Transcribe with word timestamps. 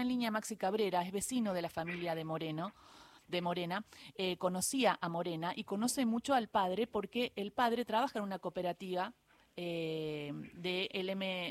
en 0.00 0.08
línea 0.08 0.30
Maxi 0.30 0.56
Cabrera, 0.56 1.02
es 1.02 1.12
vecino 1.12 1.54
de 1.54 1.62
la 1.62 1.70
familia 1.70 2.14
de 2.14 2.24
Moreno 2.24 2.72
de 3.28 3.42
Morena, 3.42 3.84
eh, 4.16 4.36
conocía 4.38 4.98
a 5.00 5.08
Morena 5.08 5.52
y 5.54 5.64
conoce 5.64 6.06
mucho 6.06 6.34
al 6.34 6.48
padre 6.48 6.86
porque 6.86 7.32
el 7.36 7.52
padre 7.52 7.84
trabaja 7.84 8.18
en 8.18 8.24
una 8.24 8.38
cooperativa 8.38 9.12
eh, 9.60 10.32
de 10.54 10.88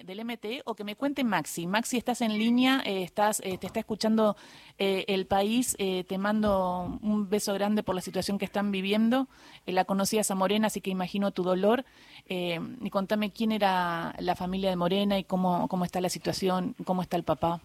del 0.05 0.23
MT 0.23 0.61
o 0.63 0.75
que 0.75 0.85
me 0.85 0.95
cuente 0.95 1.25
Maxi. 1.25 1.67
Maxi, 1.67 1.97
estás 1.97 2.21
en 2.21 2.37
línea, 2.37 2.81
eh, 2.85 3.03
estás, 3.03 3.39
te 3.39 3.53
está 3.53 3.79
escuchando 3.79 4.37
el 4.77 5.27
país, 5.27 5.75
te 5.77 6.17
mando 6.17 6.99
un 7.01 7.29
beso 7.29 7.53
grande 7.53 7.83
por 7.83 7.95
la 7.95 8.01
situación 8.01 8.37
que 8.37 8.45
están 8.45 8.71
viviendo. 8.71 9.27
la 9.65 9.83
conocías 9.83 10.31
a 10.31 10.35
Morena, 10.35 10.67
así 10.67 10.79
que 10.79 10.89
imagino 10.89 11.31
tu 11.31 11.43
dolor. 11.43 11.83
y 12.29 12.89
contame 12.91 13.31
quién 13.31 13.51
era 13.51 14.15
la 14.19 14.35
familia 14.35 14.69
de 14.69 14.77
Morena 14.77 15.19
y 15.19 15.25
cómo, 15.25 15.67
cómo 15.67 15.83
está 15.83 15.99
la 15.99 16.09
situación, 16.09 16.75
cómo 16.85 17.01
está 17.01 17.17
el 17.17 17.23
papá. 17.23 17.61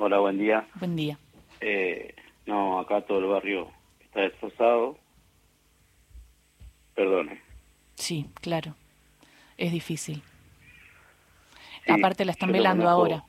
Hola, 0.00 0.20
buen 0.20 0.38
día. 0.38 0.64
Buen 0.76 0.94
día. 0.94 1.18
No, 2.46 2.78
acá 2.78 3.00
todo 3.00 3.18
el 3.18 3.26
barrio 3.26 3.68
está 4.00 4.20
destrozado. 4.20 4.96
Perdone. 6.94 7.42
Sí, 7.96 8.26
claro. 8.40 8.76
Es 9.56 9.72
difícil. 9.72 10.22
Aparte 11.88 12.24
la 12.24 12.30
están 12.30 12.52
velando 12.52 12.88
ahora. 12.88 13.24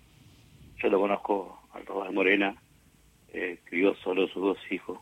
Yo 0.77 0.89
lo 0.89 0.99
conozco 0.99 1.59
al 1.73 1.87
Robert 1.87 2.13
Morena. 2.13 2.55
Eh, 3.33 3.59
crió 3.63 3.95
solo 3.95 4.27
sus 4.27 4.43
dos 4.43 4.57
hijos. 4.69 4.99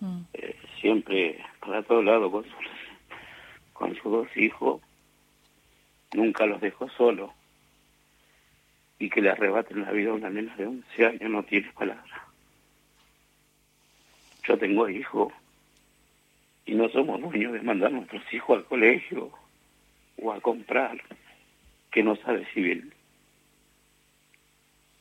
Mm. 0.00 0.20
Eh, 0.32 0.56
siempre 0.80 1.38
para 1.60 1.82
todos 1.82 2.02
lados 2.02 2.32
con, 2.32 2.46
con 3.74 3.94
sus 3.96 4.10
dos 4.10 4.36
hijos. 4.36 4.80
Nunca 6.14 6.46
los 6.46 6.62
dejó 6.62 6.88
solos. 6.96 7.30
Y 8.98 9.10
que 9.10 9.20
le 9.20 9.30
arrebaten 9.30 9.82
la 9.82 9.90
vida 9.90 10.10
a 10.10 10.14
una 10.14 10.30
nena 10.30 10.54
de 10.56 10.66
11 10.66 11.06
años 11.06 11.30
no 11.30 11.42
tiene 11.42 11.70
palabras. 11.72 12.20
Yo 14.46 14.58
tengo 14.58 14.88
hijos 14.88 15.32
y 16.66 16.74
no 16.74 16.88
somos 16.88 17.20
dueños 17.20 17.52
de 17.52 17.62
mandar 17.62 17.88
a 17.88 17.96
nuestros 17.96 18.22
hijos 18.32 18.58
al 18.58 18.64
colegio 18.64 19.30
o 20.20 20.32
a 20.32 20.40
comprar, 20.40 21.00
que 21.90 22.02
no 22.02 22.16
sabe 22.16 22.46
civil. 22.52 22.92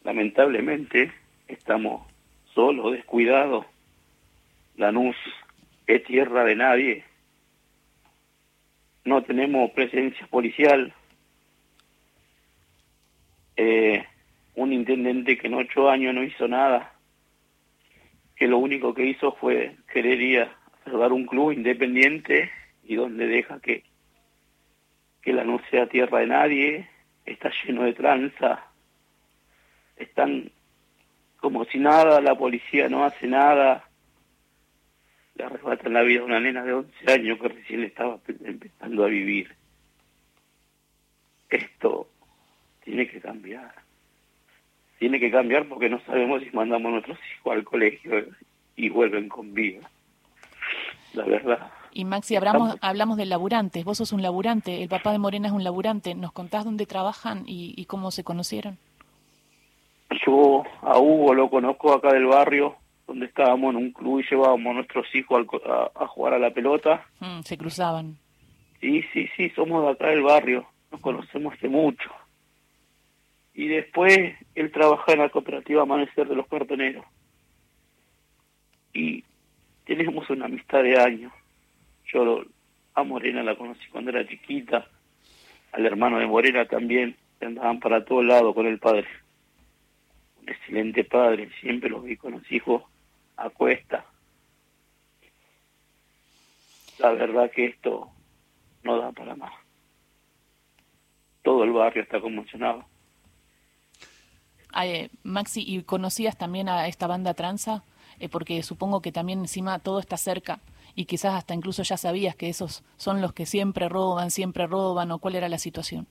Lamentablemente 0.04 1.12
estamos 1.48 2.06
solos, 2.54 2.94
descuidados. 2.94 3.66
Lanús 4.78 5.16
es 5.88 6.04
tierra 6.04 6.44
de 6.44 6.56
nadie. 6.56 7.06
No 9.06 9.24
tenemos 9.24 9.72
presencia 9.72 10.26
policial. 10.28 10.94
Eh, 13.56 14.06
un 14.56 14.74
intendente 14.74 15.38
que 15.38 15.48
en 15.48 15.56
ocho 15.56 15.90
años 15.90 16.14
no 16.14 16.24
hizo 16.24 16.48
nada 16.48 16.94
que 18.36 18.48
lo 18.48 18.58
único 18.58 18.94
que 18.94 19.06
hizo 19.06 19.34
fue 19.34 19.78
querer 19.92 20.22
ir 20.22 20.48
salvar 20.84 21.14
un 21.14 21.26
club 21.26 21.52
independiente 21.52 22.52
y 22.84 22.96
donde 22.96 23.28
deja 23.28 23.60
que, 23.60 23.84
que 25.22 25.34
la 25.34 25.44
no 25.44 25.62
sea 25.70 25.88
tierra 25.88 26.20
de 26.20 26.28
nadie, 26.28 26.90
está 27.26 27.52
lleno 27.64 27.84
de 27.84 27.94
tranza, 27.94 28.68
están 29.96 30.52
como 31.38 31.66
si 31.66 31.78
nada, 31.78 32.22
la 32.22 32.36
policía 32.36 32.90
no 32.90 33.04
hace 33.04 33.28
nada, 33.28 33.90
le 35.36 35.44
arrebatan 35.46 35.94
la 35.94 36.02
vida 36.04 36.22
a 36.22 36.26
una 36.26 36.40
nena 36.40 36.64
de 36.64 36.74
11 36.74 37.12
años 37.12 37.40
que 37.40 37.48
recién 37.50 37.84
estaba 37.84 38.20
empezando 38.28 39.04
a 39.04 39.08
vivir. 39.08 39.56
Esto 41.50 42.03
tiene 42.94 43.10
que 43.10 43.20
cambiar 43.20 43.74
tiene 45.00 45.20
que 45.20 45.32
cambiar 45.32 45.68
porque 45.68 45.90
no 45.90 46.00
sabemos 46.06 46.42
si 46.44 46.50
mandamos 46.56 46.88
a 46.88 46.92
nuestros 46.92 47.18
hijos 47.36 47.54
al 47.54 47.64
colegio 47.66 48.26
y 48.78 48.88
vuelven 48.88 49.28
con 49.28 49.54
vida. 49.54 49.82
La 51.14 51.26
verdad. 51.26 51.72
Y 51.92 52.06
Maxi, 52.06 52.38
hablamos, 52.38 52.78
hablamos 52.80 53.18
de 53.18 53.26
laburantes. 53.26 53.84
Vos 53.84 53.98
sos 53.98 54.14
un 54.14 54.22
laburante, 54.22 54.82
el 54.82 54.88
papá 54.88 55.12
de 55.12 55.20
Morena 55.20 55.48
es 55.50 55.54
un 55.54 55.66
laburante. 55.66 56.16
¿Nos 56.16 56.32
contás 56.32 56.64
dónde 56.64 56.86
trabajan 56.86 57.44
y, 57.46 57.84
cómo 57.86 58.12
se 58.12 58.24
conocieron? 58.24 58.78
Yo 60.26 60.64
a 60.82 60.98
Hugo 60.98 61.34
lo 61.34 61.50
conozco 61.50 61.92
acá 61.92 62.14
del 62.14 62.28
barrio, 62.28 62.78
donde 63.06 63.26
estábamos 63.26 63.72
en 63.72 63.82
un 63.82 63.92
club 63.92 64.22
y 64.22 64.30
llevábamos 64.30 64.72
a 64.72 64.76
nuestros 64.76 65.14
hijos 65.16 65.46
a, 65.66 66.08
jugar 66.08 66.36
a 66.36 66.40
la 66.40 66.52
pelota. 66.52 67.06
Mm, 67.20 67.42
se 67.42 67.58
cruzaban. 67.58 68.16
Sí, 68.80 69.04
sí, 69.12 69.28
sí, 69.36 69.50
somos 69.50 69.84
de 69.84 69.92
acá 69.92 70.08
del 70.08 70.22
barrio, 70.22 70.66
nos 70.92 71.02
conocemos 71.02 71.56
hace 71.56 71.68
mucho 71.68 72.10
y 73.54 73.68
después 73.68 74.36
él 74.56 74.72
trabaja 74.72 75.14
en 75.14 75.20
la 75.20 75.30
cooperativa 75.30 75.84
Amanecer 75.84 76.28
de 76.28 76.36
los 76.36 76.48
Cartoneros. 76.48 77.06
Y 78.94 79.24
tenemos 79.86 80.30
una 80.30 80.46
amistad 80.46 80.84
de 80.84 80.98
años. 81.00 81.32
Yo 82.06 82.44
a 82.96 83.04
Morena 83.04 83.44
la 83.44 83.56
conocí 83.56 83.88
cuando 83.92 84.12
era 84.12 84.28
chiquita, 84.28 84.88
al 85.72 85.86
hermano 85.86 86.20
de 86.20 86.28
Morena 86.28 86.66
también, 86.66 87.16
andaban 87.42 87.80
para 87.80 88.06
todos 88.06 88.26
lados 88.26 88.54
con 88.54 88.66
el 88.66 88.80
padre. 88.80 89.08
Un 90.42 90.50
excelente 90.50 91.04
padre, 91.04 91.50
siempre 91.62 91.90
los 91.90 92.04
vi 92.04 92.18
con 92.18 92.34
los 92.34 92.52
hijos 92.52 92.84
a 93.38 93.50
cuesta. 93.50 94.06
La 97.00 97.12
verdad 97.12 97.52
que 97.52 97.66
esto 97.66 98.12
no 98.84 99.00
da 99.00 99.12
para 99.12 99.36
más. 99.36 99.54
Todo 101.42 101.64
el 101.64 101.72
barrio 101.72 102.04
está 102.04 102.22
conmocionado. 102.22 102.86
Eh, 104.82 105.10
Maxi, 105.24 105.64
¿y 105.66 105.84
conocías 105.84 106.38
también 106.38 106.70
a 106.70 106.88
esta 106.88 107.08
banda 107.08 107.34
tranza? 107.34 107.84
Eh, 108.20 108.30
porque 108.30 108.62
supongo 108.64 109.02
que 109.02 109.12
también 109.12 109.40
encima 109.40 109.80
todo 109.80 110.00
está 110.00 110.18
cerca 110.18 110.60
y 110.96 111.06
quizás 111.06 111.34
hasta 111.34 111.54
incluso 111.54 111.84
ya 111.84 111.98
sabías 111.98 112.36
que 112.36 112.50
esos 112.50 112.84
son 112.98 113.22
los 113.22 113.34
que 113.34 113.46
siempre 113.46 113.90
roban, 113.90 114.32
siempre 114.32 114.68
roban, 114.68 115.12
o 115.12 115.20
cuál 115.20 115.36
era 115.36 115.50
la 115.50 115.58
situación. 115.58 116.08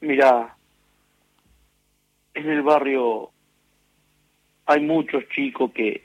Mira, 0.00 0.56
en 2.34 2.48
el 2.48 2.62
barrio 2.62 3.30
hay 4.66 4.80
muchos 4.80 5.28
chicos 5.28 5.72
que, 5.72 6.04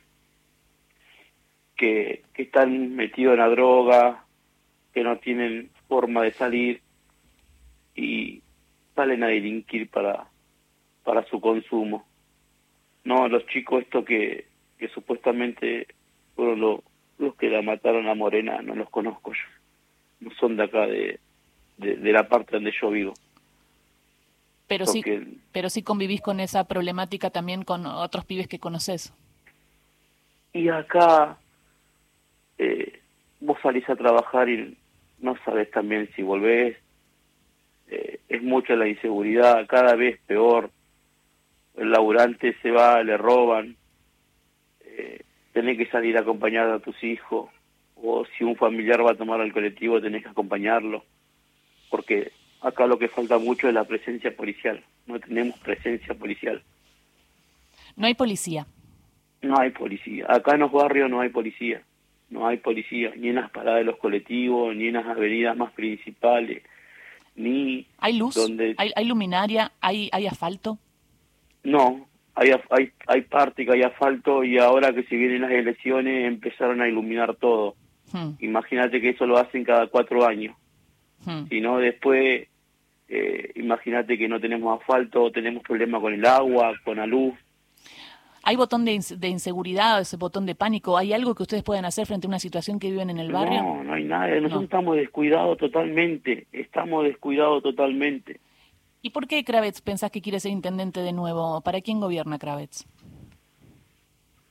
que, 1.78 2.24
que 2.34 2.44
están 2.44 2.96
metidos 2.96 3.34
en 3.34 3.40
la 3.40 3.50
droga, 3.50 4.26
que 4.94 5.04
no 5.04 5.18
tienen 5.18 5.70
forma 5.88 6.24
de 6.24 6.34
salir 6.34 6.82
y 7.96 8.42
salen 8.96 9.24
a 9.24 9.28
delinquir 9.28 9.90
para, 9.90 10.28
para 11.06 11.24
su 11.28 11.40
consumo. 11.40 12.06
No, 13.06 13.30
los 13.30 13.46
chicos 13.46 13.84
esto 13.84 14.04
que, 14.04 14.48
que 14.78 14.90
supuestamente 14.90 15.88
fueron 16.36 16.60
los, 16.60 16.80
los 17.20 17.36
que 17.36 17.50
la 17.50 17.62
mataron 17.62 18.10
a 18.10 18.16
Morena, 18.16 18.62
no 18.62 18.76
los 18.76 18.90
conozco 18.90 19.32
yo. 19.32 19.48
No 20.20 20.32
son 20.36 20.58
de 20.58 20.64
acá, 20.64 20.88
de, 20.88 21.20
de, 21.78 22.12
la 22.12 22.28
parte 22.28 22.56
donde 22.56 22.74
yo 22.82 22.90
vivo. 22.90 23.14
Pero 24.68 24.88
sí, 24.88 25.04
pero 25.52 25.70
sí 25.70 25.84
convivís 25.84 26.22
con 26.22 26.40
esa 26.40 26.64
problemática 26.68 27.30
también 27.30 27.64
con 27.64 27.86
otros 27.86 28.26
pibes 28.26 28.48
que 28.48 28.58
conoces. 28.58 29.14
Y 30.54 30.70
acá 30.70 31.38
eh, 32.58 33.00
vos 33.42 33.60
salís 33.62 33.88
a 33.88 33.96
trabajar 33.96 34.50
y 34.50 34.76
no 35.20 35.38
sabes 35.46 35.70
también 35.70 36.10
si 36.16 36.24
volvés. 36.24 36.78
Eh, 37.88 38.20
es 38.28 38.42
mucha 38.42 38.76
la 38.76 38.88
inseguridad, 38.88 39.68
cada 39.68 39.96
vez 39.96 40.20
peor 40.26 40.72
el 41.78 41.92
laburante 41.92 42.56
se 42.62 42.72
va, 42.72 43.04
le 43.04 43.18
roban, 43.18 43.76
eh, 44.82 45.22
tenés 45.54 45.78
que 45.78 45.88
salir 45.88 46.18
a 46.18 46.22
acompañar 46.22 46.70
a 46.70 46.80
tus 46.80 47.02
hijos, 47.04 47.50
o 47.96 48.26
si 48.38 48.44
un 48.44 48.56
familiar 48.56 49.06
va 49.06 49.12
a 49.12 49.18
tomar 49.18 49.42
al 49.42 49.54
colectivo 49.54 50.02
tenés 50.02 50.24
que 50.24 50.30
acompañarlo, 50.30 51.04
porque 51.90 52.32
acá 52.62 52.88
lo 52.88 52.98
que 52.98 53.08
falta 53.08 53.38
mucho 53.38 53.68
es 53.68 53.74
la 53.74 53.86
presencia 53.86 54.36
policial, 54.36 54.84
no 55.06 55.20
tenemos 55.20 55.58
presencia 55.60 56.14
policial. 56.14 56.62
No 57.96 58.08
hay 58.08 58.14
policía. 58.14 58.66
No 59.42 59.60
hay 59.60 59.72
policía, 59.72 60.26
acá 60.28 60.56
en 60.56 60.62
los 60.62 60.72
barrios 60.72 61.10
no 61.10 61.22
hay 61.22 61.30
policía, 61.30 61.84
no 62.30 62.48
hay 62.48 62.58
policía, 62.58 63.14
ni 63.16 63.30
en 63.30 63.36
las 63.36 63.52
paradas 63.52 63.80
de 63.80 63.86
los 63.86 63.98
colectivos, 63.98 64.76
ni 64.76 64.88
en 64.88 64.94
las 64.94 65.06
avenidas 65.06 65.56
más 65.56 65.72
principales, 65.74 66.64
ni... 67.36 67.86
¿Hay 68.00 68.18
luz? 68.18 68.34
Donde... 68.34 68.76
¿Hay, 68.78 68.92
¿Hay 68.96 69.06
luminaria? 69.06 69.72
¿Hay, 69.82 70.10
¿Hay 70.12 70.26
asfalto? 70.26 70.80
No, 71.66 72.08
hay, 72.36 72.52
hay, 72.70 72.92
hay 73.08 73.22
parte 73.22 73.66
que 73.66 73.72
hay 73.72 73.82
asfalto 73.84 74.44
y 74.44 74.58
ahora 74.58 74.94
que 74.94 75.04
si 75.04 75.16
vienen 75.16 75.42
las 75.42 75.52
elecciones 75.52 76.26
empezaron 76.26 76.82
a 76.82 76.88
iluminar 76.88 77.36
todo. 77.36 77.76
Hmm. 78.12 78.32
Imagínate 78.40 79.02
que 79.02 79.10
eso 79.10 79.26
lo 79.26 79.38
hacen 79.38 79.64
cada 79.64 79.88
cuatro 79.88 80.26
años. 80.26 80.56
Hmm. 81.26 81.48
Si 81.50 81.62
no, 81.62 81.78
después, 81.80 82.48
eh, 83.08 83.52
imagínate 83.56 84.18
que 84.18 84.28
no 84.28 84.40
tenemos 84.40 84.80
asfalto, 84.80 85.32
tenemos 85.32 85.64
problemas 85.64 86.02
con 86.02 86.14
el 86.14 86.26
agua, 86.26 86.74
con 86.84 86.98
la 86.98 87.06
luz. 87.06 87.34
¿Hay 88.48 88.58
botón 88.58 88.86
de, 88.86 89.28
inseguridad, 89.28 90.00
ese 90.02 90.18
botón 90.18 90.46
de 90.46 90.54
pánico? 90.54 91.00
¿Hay 91.00 91.14
algo 91.14 91.34
que 91.34 91.42
ustedes 91.42 91.64
puedan 91.64 91.84
hacer 91.84 92.06
frente 92.06 92.28
a 92.28 92.30
una 92.30 92.38
situación 92.38 92.78
que 92.78 92.92
viven 92.92 93.10
en 93.10 93.18
el 93.18 93.32
barrio? 93.32 93.64
No, 93.64 93.84
no 93.84 93.94
hay 93.94 94.04
nada. 94.04 94.28
Nosotros 94.36 94.66
estamos 94.66 94.98
descuidados 94.98 95.58
totalmente. 95.58 96.46
Estamos 96.52 97.06
descuidados 97.06 97.64
totalmente. 97.64 98.40
¿Y 99.06 99.12
por 99.12 99.28
qué 99.28 99.44
Kravets 99.44 99.82
pensás 99.82 100.10
que 100.10 100.20
quiere 100.20 100.40
ser 100.40 100.52
intendente 100.52 101.02
de 101.02 101.14
nuevo? 101.14 101.62
¿Para 101.62 101.80
quién 101.82 102.00
gobierna 102.00 102.40
Kravets? 102.40 102.88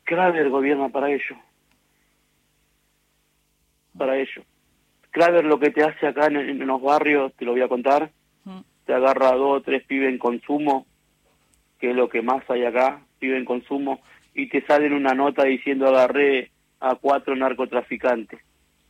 Kraver 0.05 0.49
gobierna 0.49 0.91
para 0.91 1.11
ello. 1.11 1.35
Para 3.99 4.17
ello. 4.17 4.45
Kraver 5.11 5.45
lo 5.45 5.59
que 5.59 5.73
te 5.73 5.83
hace 5.83 6.07
acá 6.07 6.29
en, 6.29 6.65
los 6.65 6.81
barrios, 6.81 7.35
te 7.35 7.45
lo 7.45 7.51
voy 7.51 7.63
a 7.63 7.69
contar, 7.69 8.13
mm. 8.45 8.61
te 8.87 8.95
agarra 8.95 9.31
a 9.31 9.35
dos 9.35 9.59
o 9.59 9.61
tres 9.61 9.83
pibes 9.87 10.09
en 10.09 10.19
consumo, 10.19 10.87
que 11.81 11.91
es 11.91 11.97
lo 11.97 12.09
que 12.09 12.23
más 12.23 12.49
hay 12.49 12.65
acá, 12.65 13.01
pibes 13.19 13.39
en 13.39 13.45
consumo, 13.45 14.03
y 14.37 14.49
te 14.51 14.65
sale 14.67 14.95
una 14.95 15.15
nota 15.15 15.43
diciendo 15.43 15.89
agarré 15.89 16.53
a 16.79 16.95
cuatro 16.95 17.35
narcotraficantes 17.35 18.39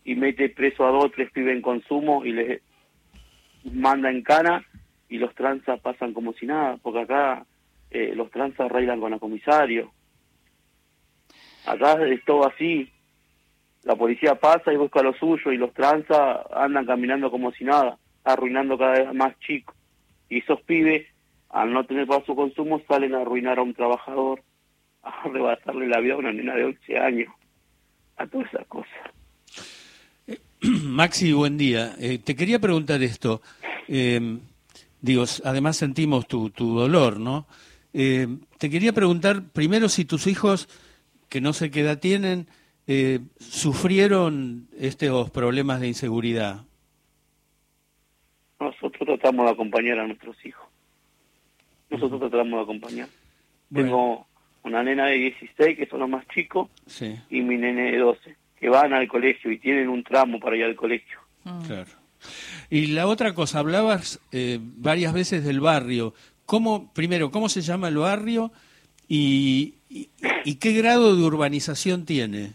y 0.04 0.14
mete 0.14 0.50
preso 0.50 0.86
a 0.86 0.90
dos 0.90 1.06
o 1.06 1.08
tres 1.10 1.30
pibes 1.32 1.56
en 1.56 1.62
consumo 1.62 2.22
y 2.22 2.32
les 2.32 2.60
manda 3.64 4.10
en 4.10 4.22
cana 4.22 4.62
y 5.14 5.18
los 5.18 5.32
tranzas 5.36 5.78
pasan 5.78 6.12
como 6.12 6.32
si 6.32 6.44
nada, 6.44 6.76
porque 6.82 7.02
acá 7.02 7.46
eh, 7.88 8.14
los 8.16 8.32
tranzas 8.32 8.66
arreglan 8.66 8.98
con 8.98 9.12
la 9.12 9.20
comisario. 9.20 9.92
Acá 11.66 12.04
es 12.04 12.24
todo 12.24 12.48
así. 12.48 12.90
La 13.84 13.94
policía 13.94 14.34
pasa 14.34 14.72
y 14.72 14.76
busca 14.76 15.04
lo 15.04 15.14
suyo 15.14 15.52
y 15.52 15.56
los 15.56 15.72
tranzas 15.72 16.40
andan 16.52 16.84
caminando 16.84 17.30
como 17.30 17.52
si 17.52 17.62
nada, 17.62 17.96
arruinando 18.24 18.76
cada 18.76 19.04
vez 19.04 19.14
más 19.14 19.38
chicos. 19.38 19.76
Y 20.28 20.38
esos 20.38 20.60
pibes, 20.62 21.06
al 21.48 21.72
no 21.72 21.86
tener 21.86 22.08
para 22.08 22.26
su 22.26 22.34
consumo, 22.34 22.82
salen 22.88 23.14
a 23.14 23.20
arruinar 23.20 23.60
a 23.60 23.62
un 23.62 23.74
trabajador, 23.74 24.42
a 25.04 25.10
arrebatarle 25.22 25.86
la 25.86 26.00
vida 26.00 26.14
a 26.14 26.18
una 26.18 26.32
nena 26.32 26.56
de 26.56 26.64
11 26.64 26.98
años, 26.98 27.32
a 28.16 28.26
todas 28.26 28.48
esas 28.48 28.66
cosas. 28.66 28.98
Eh, 30.26 30.40
Maxi, 30.82 31.32
buen 31.32 31.56
día. 31.56 31.94
Eh, 32.00 32.18
te 32.18 32.34
quería 32.34 32.58
preguntar 32.58 33.00
esto. 33.00 33.42
Eh, 33.86 34.40
digo, 35.04 35.24
además 35.44 35.76
sentimos 35.76 36.26
tu, 36.26 36.50
tu 36.50 36.78
dolor, 36.78 37.20
¿no? 37.20 37.46
te 37.92 38.70
quería 38.70 38.92
preguntar 38.92 39.44
primero 39.52 39.88
si 39.88 40.04
tus 40.04 40.26
hijos 40.26 40.68
que 41.28 41.40
no 41.40 41.52
sé 41.52 41.70
qué 41.70 41.80
edad 41.80 41.98
tienen, 41.98 42.48
eh, 42.86 43.20
sufrieron 43.38 44.68
estos 44.78 45.30
problemas 45.30 45.80
de 45.80 45.88
inseguridad? 45.88 46.64
Nosotros 48.60 49.06
tratamos 49.06 49.46
de 49.46 49.52
acompañar 49.52 49.98
a 49.98 50.06
nuestros 50.06 50.36
hijos. 50.44 50.64
Nosotros 51.90 52.20
tratamos 52.20 52.58
de 52.58 52.62
acompañar. 52.62 53.08
Tengo 53.72 54.26
una 54.62 54.82
nena 54.82 55.06
de 55.06 55.14
16, 55.14 55.76
que 55.76 55.86
son 55.86 56.00
los 56.00 56.08
más 56.08 56.26
chicos, 56.28 56.68
y 57.30 57.40
mi 57.40 57.56
nene 57.56 57.92
de 57.92 57.98
12, 57.98 58.36
que 58.60 58.68
van 58.68 58.92
al 58.92 59.08
colegio 59.08 59.50
y 59.50 59.58
tienen 59.58 59.88
un 59.88 60.04
tramo 60.04 60.38
para 60.38 60.56
ir 60.56 60.64
al 60.64 60.76
colegio. 60.76 61.18
Mm. 61.44 61.64
Claro. 61.64 61.90
Y 62.70 62.88
la 62.88 63.06
otra 63.06 63.34
cosa, 63.34 63.60
hablabas 63.60 64.20
eh, 64.32 64.58
varias 64.60 65.12
veces 65.12 65.44
del 65.44 65.60
barrio. 65.60 66.14
¿Cómo, 66.46 66.92
primero, 66.92 67.30
cómo 67.30 67.48
se 67.48 67.62
llama 67.62 67.88
el 67.88 67.96
barrio? 67.96 68.52
Y, 69.08 69.74
¿Y, 69.88 70.56
qué 70.56 70.72
grado 70.72 71.14
de 71.16 71.22
urbanización 71.22 72.04
tiene? 72.04 72.54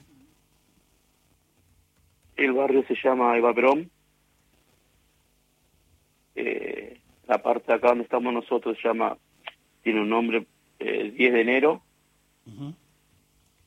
El 2.35 2.53
barrio 2.53 2.83
se 2.87 2.95
llama 3.03 3.37
Eva 3.37 3.53
Perón. 3.53 3.89
Eh, 6.35 6.99
la 7.27 7.41
parte 7.41 7.73
acá 7.73 7.89
donde 7.89 8.03
estamos 8.03 8.33
nosotros 8.33 8.77
se 8.81 8.87
llama, 8.87 9.17
tiene 9.83 10.01
un 10.01 10.09
nombre, 10.09 10.45
eh, 10.79 11.11
10 11.15 11.33
de 11.33 11.41
enero. 11.41 11.81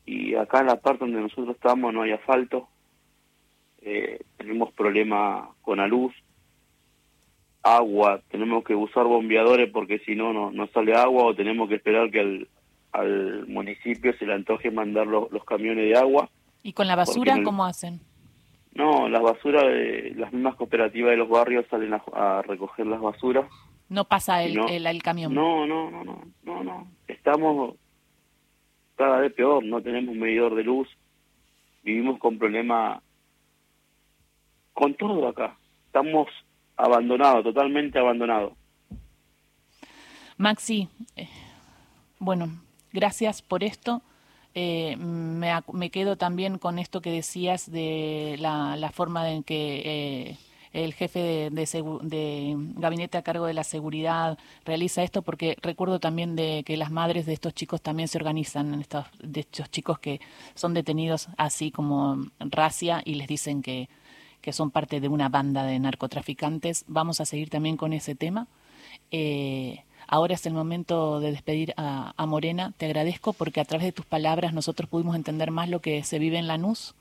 Y 0.04 0.34
acá 0.34 0.60
en 0.60 0.66
la 0.66 0.80
parte 0.80 1.04
donde 1.04 1.20
nosotros 1.20 1.54
estamos 1.54 1.94
no 1.94 2.02
hay 2.02 2.12
asfalto. 2.12 2.68
Eh, 3.84 4.20
tenemos 4.36 4.72
problemas 4.72 5.48
con 5.60 5.78
la 5.78 5.88
luz, 5.88 6.12
agua, 7.62 8.20
tenemos 8.30 8.64
que 8.64 8.74
usar 8.74 9.04
bombeadores 9.04 9.70
porque 9.70 9.98
si 10.00 10.14
no, 10.14 10.50
no 10.50 10.66
sale 10.68 10.94
agua 10.94 11.24
o 11.24 11.34
tenemos 11.34 11.68
que 11.68 11.76
esperar 11.76 12.10
que 12.10 12.20
el, 12.20 12.48
al 12.92 13.46
municipio 13.48 14.16
se 14.18 14.26
le 14.26 14.34
antoje 14.34 14.70
mandar 14.70 15.06
los, 15.06 15.28
camiones 15.44 15.86
de 15.86 15.96
agua. 15.96 16.28
¿Y 16.62 16.72
con 16.72 16.86
la 16.86 16.96
basura 16.96 17.42
cómo 17.42 17.64
hacen? 17.64 18.00
No, 18.74 19.08
las 19.08 19.22
basuras, 19.22 19.64
de, 19.64 20.14
las 20.16 20.32
mismas 20.32 20.54
cooperativas 20.54 21.10
de 21.10 21.16
los 21.16 21.28
barrios 21.28 21.66
salen 21.68 21.92
a, 21.94 22.42
recoger 22.42 22.86
las 22.86 23.00
basuras. 23.00 23.46
No 23.88 24.04
pasa 24.04 24.42
el, 24.42 24.58
el, 24.86 25.02
camión. 25.02 25.34
No, 25.34 25.66
no, 25.66 25.90
no, 25.90 26.04
no, 26.04 26.22
no, 26.44 26.64
no. 26.64 26.88
Estamos 27.06 27.74
cada 28.96 29.18
vez 29.18 29.32
peor, 29.34 29.64
no 29.64 29.82
tenemos 29.82 30.14
medidor 30.14 30.54
de 30.54 30.64
luz, 30.64 30.88
vivimos 31.82 32.18
con 32.18 32.38
problemas 32.38 33.02
todo 35.08 35.28
acá. 35.28 35.56
Estamos 35.86 36.28
abandonados, 36.76 37.44
totalmente 37.44 37.98
abandonados. 37.98 38.52
Maxi, 40.36 40.88
eh, 41.16 41.28
bueno, 42.18 42.50
gracias 42.92 43.42
por 43.42 43.62
esto. 43.62 44.02
Eh, 44.54 44.96
me, 44.96 45.90
quedo 45.90 46.16
también 46.16 46.58
con 46.58 46.78
esto 46.78 47.00
que 47.00 47.10
decías 47.10 47.70
de 47.70 48.36
la, 48.38 48.90
forma 48.92 49.30
en 49.30 49.42
que 49.44 49.82
eh, 49.84 50.36
el 50.72 50.94
jefe 50.94 51.48
de, 51.50 52.56
gabinete 52.76 53.18
a 53.18 53.22
cargo 53.22 53.46
de 53.46 53.54
la 53.54 53.64
seguridad 53.64 54.38
realiza 54.64 55.02
esto, 55.02 55.22
porque 55.22 55.56
recuerdo 55.62 56.00
también 56.00 56.36
de 56.36 56.64
que 56.66 56.76
las 56.76 56.90
madres 56.90 57.24
de 57.24 57.32
estos 57.34 57.54
chicos 57.54 57.80
también 57.80 58.08
se 58.08 58.18
organizan, 58.18 58.80
estos, 58.80 59.06
de 59.22 59.40
estos 59.40 59.70
chicos 59.70 59.98
que 59.98 60.20
son 60.54 60.74
detenidos 60.74 61.28
así 61.36 61.70
como 61.70 62.18
racia 62.40 63.00
y 63.04 63.14
les 63.14 63.28
dicen 63.28 63.62
que, 63.62 63.88
que 64.42 64.52
son 64.52 64.70
parte 64.70 65.00
de 65.00 65.08
una 65.08 65.30
banda 65.30 65.64
de 65.64 65.78
narcotraficantes. 65.78 66.84
Vamos 66.88 67.20
a 67.20 67.24
seguir 67.24 67.48
también 67.48 67.78
con 67.78 67.94
ese 67.94 68.14
tema. 68.14 68.48
Eh, 69.10 69.84
Ahora 70.06 70.34
es 70.34 70.44
el 70.46 70.52
momento 70.52 71.20
de 71.20 71.30
despedir 71.30 71.74
a, 71.76 72.26
Morena. 72.26 72.72
Te 72.76 72.86
agradezco 72.86 73.32
porque 73.32 73.60
a 73.60 73.64
través 73.64 73.86
de 73.86 73.92
tus 73.92 74.06
palabras 74.06 74.52
nosotros 74.52 74.88
pudimos 74.88 75.16
entender 75.16 75.50
más 75.50 75.68
lo 75.68 75.80
que 75.80 76.02
se 76.04 76.18
vive 76.18 76.38
en 76.38 76.46
Lanús. 76.46 76.94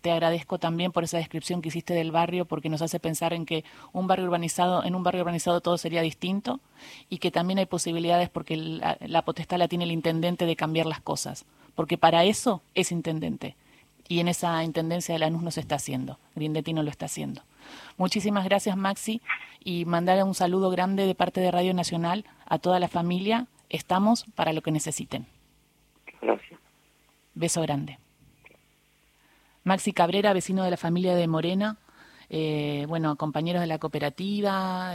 Te 0.00 0.10
agradezco 0.10 0.58
también 0.58 0.92
por 0.92 1.04
esa 1.04 1.16
descripción 1.16 1.62
que 1.62 1.68
hiciste 1.68 1.94
del 1.94 2.10
barrio, 2.10 2.44
porque 2.44 2.68
nos 2.68 2.82
hace 2.82 3.00
pensar 3.00 3.32
en 3.32 3.46
que 3.46 3.64
un 3.92 4.06
barrio 4.06 4.26
urbanizado, 4.26 4.84
en 4.84 4.94
un 4.94 5.02
barrio 5.02 5.22
urbanizado 5.22 5.62
todo 5.62 5.78
sería 5.78 6.02
distinto 6.02 6.60
y 7.08 7.18
que 7.18 7.30
también 7.30 7.58
hay 7.58 7.66
posibilidades 7.66 8.28
porque 8.28 8.56
la, 8.56 8.98
la 9.00 9.22
potestad 9.22 9.58
la 9.58 9.68
tiene 9.68 9.84
el 9.84 9.92
intendente 9.92 10.44
de 10.44 10.56
cambiar 10.56 10.86
las 10.86 11.00
cosas, 11.00 11.46
porque 11.74 11.96
para 11.96 12.24
eso 12.24 12.62
es 12.74 12.92
intendente. 12.92 13.56
Y 14.08 14.20
en 14.20 14.28
esa 14.28 14.62
intendencia 14.62 15.14
de 15.14 15.18
Lanús 15.18 15.42
no 15.42 15.50
se 15.50 15.60
está 15.60 15.76
haciendo, 15.76 16.18
Grindetti 16.34 16.72
no 16.72 16.82
lo 16.82 16.90
está 16.90 17.06
haciendo. 17.06 17.42
Muchísimas 17.96 18.44
gracias, 18.44 18.76
Maxi, 18.76 19.22
y 19.62 19.84
mandar 19.84 20.22
un 20.24 20.34
saludo 20.34 20.70
grande 20.70 21.06
de 21.06 21.14
parte 21.14 21.40
de 21.40 21.50
Radio 21.50 21.72
Nacional 21.72 22.24
a 22.46 22.58
toda 22.58 22.78
la 22.80 22.88
familia. 22.88 23.46
Estamos 23.70 24.24
para 24.34 24.52
lo 24.52 24.60
que 24.60 24.70
necesiten. 24.70 25.26
Gracias. 26.20 26.60
Beso 27.34 27.62
grande. 27.62 27.98
Maxi 29.64 29.92
Cabrera, 29.92 30.34
vecino 30.34 30.62
de 30.62 30.70
la 30.70 30.76
familia 30.76 31.14
de 31.14 31.26
Morena, 31.26 31.78
eh, 32.28 32.84
bueno, 32.88 33.16
compañeros 33.16 33.60
de 33.60 33.66
la 33.66 33.78
cooperativa. 33.78 34.92